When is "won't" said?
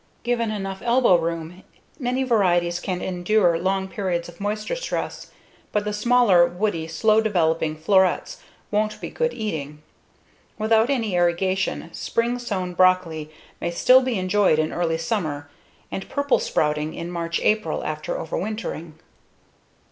8.71-8.99